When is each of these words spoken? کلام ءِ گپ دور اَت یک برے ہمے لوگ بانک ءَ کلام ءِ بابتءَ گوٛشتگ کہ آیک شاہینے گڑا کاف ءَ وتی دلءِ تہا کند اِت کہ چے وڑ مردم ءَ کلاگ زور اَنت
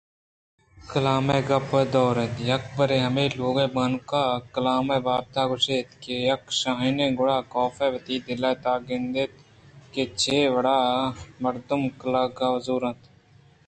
کلام 0.91 1.27
ءِ 1.35 1.45
گپ 1.49 1.69
دور 1.93 2.15
اَت 2.23 2.35
یک 2.49 2.63
برے 2.77 2.97
ہمے 3.05 3.25
لوگ 3.39 3.57
بانک 3.75 4.09
ءَ 4.35 4.43
کلام 4.53 4.85
ءِ 4.95 5.03
بابتءَ 5.05 5.49
گوٛشتگ 5.49 5.89
کہ 6.03 6.15
آیک 6.33 6.43
شاہینے 6.61 7.07
گڑا 7.17 7.39
کاف 7.53 7.75
ءَ 7.85 7.93
وتی 7.93 8.15
دلءِ 8.25 8.59
تہا 8.63 8.75
کند 8.87 9.15
اِت 9.21 9.33
کہ 9.93 10.03
چے 10.21 10.37
وڑ 10.53 10.65
مردم 11.43 11.81
ءَ 11.87 11.95
کلاگ 12.01 12.39
زور 12.65 12.81
اَنت 12.87 13.01